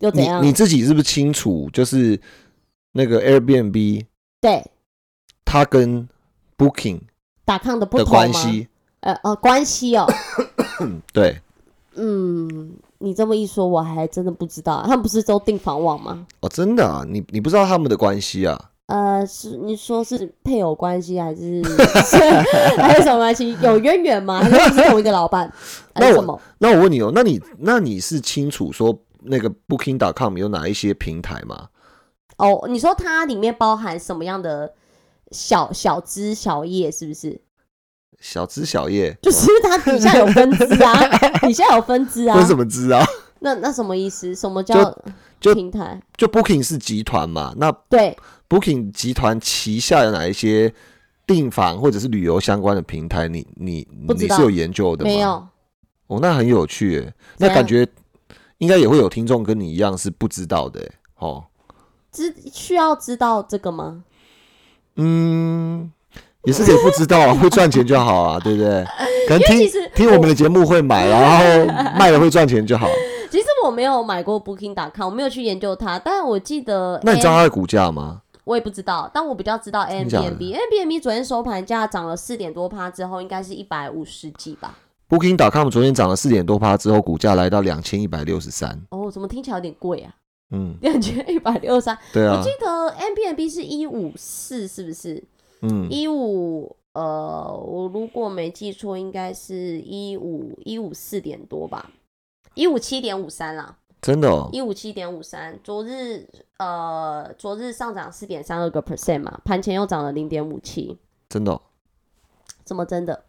[0.00, 0.42] 又怎你样？
[0.44, 2.20] 你自己是不是清楚，就是
[2.92, 4.04] 那个 Airbnb
[4.40, 4.62] 对
[5.54, 6.08] 它跟
[6.58, 7.02] Booking
[7.44, 8.18] 打抗的不的同吗？
[8.18, 8.66] 关系？
[9.02, 10.04] 呃呃，关系哦。
[11.14, 11.40] 对，
[11.94, 16.26] 嗯，你这么一说，我还真的不知道，他们不是都订房网吗？
[16.40, 18.60] 哦，真的啊，你你不知道他们的关系啊？
[18.86, 21.62] 呃，是你说是配偶关系，还是
[22.76, 23.56] 还是什么关系？
[23.62, 24.40] 有渊源吗？
[24.42, 25.48] 还是是同一个老板？
[25.94, 26.40] 还 那我是什么？
[26.58, 31.68] 那我问你哦，那你那你是清楚说那个 Booking.com 有哪一些平台吗？
[32.38, 34.72] 哦，你说它里面包含什么样的
[35.34, 36.90] 小小枝小叶？
[36.90, 37.38] 是不是？
[38.20, 42.46] 小枝小叶，就是它底下有分支啊， 底下有分支啊分。
[42.46, 43.04] 什么枝啊？
[43.40, 44.34] 那那什么意思？
[44.34, 44.98] 什么叫
[45.38, 46.00] 就平台？
[46.16, 48.16] 就 Booking 是集团嘛，那对
[48.48, 50.72] ，Booking 集团旗下有哪一些
[51.26, 53.28] 订房或者是旅游相关的平台？
[53.28, 55.10] 你你你是有研究的吗？
[55.10, 55.46] 没有。
[56.06, 57.14] 哦，那很有趣耶。
[57.36, 57.86] 那感觉
[58.58, 60.90] 应该也会有听众跟你一样是不知道的。
[61.18, 61.44] 哦，
[62.10, 64.04] 知需要知道这个吗？
[64.96, 65.90] 嗯，
[66.44, 68.84] 也是可以不知道啊， 会赚钱就好啊，对不对？
[69.26, 71.44] 可能听听我们的节目会买，然后
[71.98, 72.86] 卖了会赚钱就好。
[73.30, 78.20] 其实我没有买过 Booking.com，我没有去研究它，但我记得，那你知道它的股价吗？
[78.44, 84.76] 我也不知道，但我比较知道真假的 Airbnb，Airbnb 昨天收盘价涨了四点多趴之后，应该是一百五十几吧
[85.08, 88.78] ？Booking.com 昨天涨了四点多趴之后，股价来到两千一百六十三。
[88.90, 90.12] 哦，怎么听起来有点贵啊？
[90.54, 95.22] 嗯，两千一百六三，对啊我记，得 Airbnb 是一五四，是不是？
[95.62, 101.90] 嗯，一五呃，我如果没记错，应该是一五一五四点多吧，
[102.54, 103.78] 一五七点五三啦。
[104.00, 106.28] 真的哦，一五七点五三，昨日
[106.58, 110.98] 呃，昨日上涨四点三二个 percent 嘛，盘前又涨了零点五七，
[111.28, 111.60] 真的哦。
[112.64, 113.24] 怎么真的？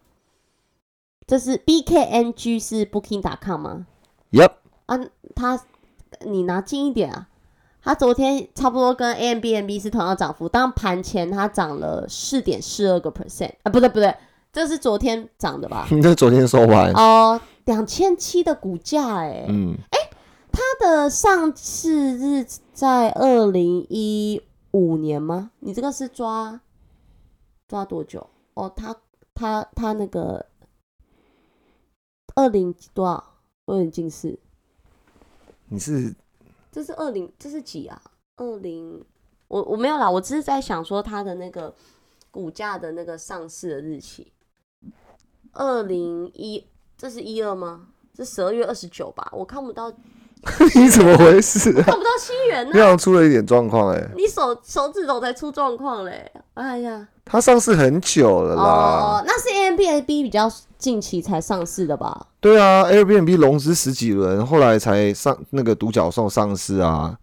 [1.26, 3.88] 这是 BKNG 是 Booking.com 吗
[4.32, 4.52] ？Yep，
[4.86, 5.00] 啊，
[5.34, 5.58] 它
[6.22, 7.28] 你拿近一点啊，
[7.82, 14.16] 它昨天差不多跟 Airbnb 是同样涨幅，但盘前它涨了四点四二个 percent 啊，不对不对，
[14.52, 15.88] 这是昨天涨的吧？
[15.92, 19.76] 你 这昨天收盘，哦，两千七的股价哎、嗯，
[20.52, 24.42] 它的上市日在二零一
[24.72, 25.52] 五年吗？
[25.60, 26.60] 你这个是抓
[27.68, 28.28] 抓多久？
[28.54, 28.96] 哦，它
[29.34, 30.46] 它它那个
[32.36, 33.24] 二零多少？
[33.66, 34.38] 我有点近视，
[35.76, 36.16] 你是
[36.72, 38.02] 这是二零，这是几啊？
[38.38, 39.04] 二零，
[39.50, 41.76] 我我没有啦，我只是在想说它的那个
[42.32, 44.32] 股价的那个上市的日期，
[45.52, 46.66] 二零一，
[46.98, 47.90] 这是一二吗？
[48.14, 49.30] 这十二月二十九吧？
[49.34, 49.92] 我看不到，
[50.76, 51.84] 你怎么回事啊？
[51.84, 56.32] 看不到西元呢、那样出了一点状况哎，你手手指头才出状况嘞！
[56.54, 58.64] 哎呀，它上市很久了啦。
[58.64, 62.28] 哦，那是 Airbnb 比较近期才上市的吧？
[62.40, 67.18] 对啊，Airbnb 融资十几轮，后来才上那个独角兽上市啊。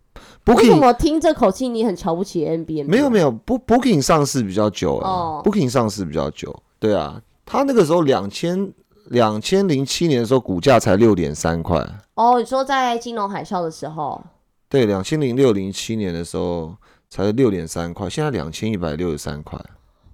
[0.46, 2.88] 为什 Booking 么听这口气你很瞧不起 Airbnb？
[2.88, 6.52] 没有没有，Book Booking 上市比较久了、哦 b o o k i n g 上市比较久。
[6.80, 8.72] 对啊，它那个时候两千
[9.12, 11.86] 两千零七年的时候，股价才六点三块。
[12.14, 14.22] 哦，你说在金融海啸的时候，
[14.70, 16.74] 对，两千零六零七年的时候
[17.10, 19.62] 才六点三块，现在两千一百六十三块。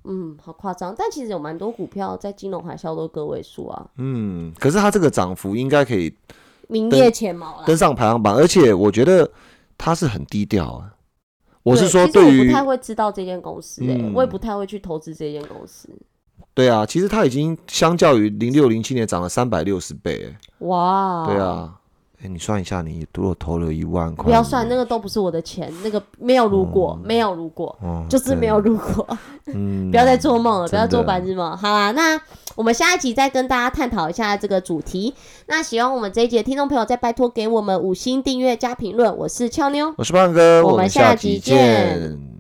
[0.03, 0.93] 嗯，好夸张。
[0.99, 6.13] 但其实有蛮多股票在金融海啸都个位数啊，嗯，可是它这个涨幅应该可以
[6.67, 7.67] 名列前茅了。
[7.67, 9.31] 登上排行榜，而且我觉得
[9.77, 10.93] 它是很低调啊。
[11.63, 15.89] 我是说，对于不太会知道这间公司、欸，嗯我也不太会去投资这间公司。
[16.59, 20.67] 对啊，其实它已经相较于零六零七年涨了三百六十倍、欸。
[20.67, 21.73] 哇，对，啊，
[22.21, 29.07] 哎、你算一下，你如果投了一万块，不要算那个都不是我的钱，那个没有如果，没有如果，哦，就是没有如果。
[29.47, 31.57] 嗯， 不要再做梦了，不要做白日梦。
[31.57, 32.21] 好啦，那
[32.57, 35.15] 我们下一集再跟大家探讨一下这个主题。
[35.47, 39.17] 那喜欢我们这一集的听众朋友，再拜托给我们五星订阅加评论。
[39.17, 42.38] 我是俏妞，我是胖哥，我我们们下集见。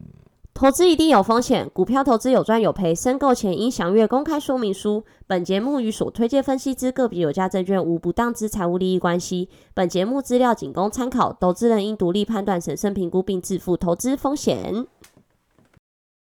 [0.58, 5.04] 投资一定有风险，股票投资有赚有赔，申购前应详阅公开说明书。
[5.28, 9.48] 本节目与所推荐分析之个别有价证券无不当之财务利益关系。
[9.72, 14.84] 本节目资料仅供参考，投资人应独立判断、审慎评估并自负投资风险。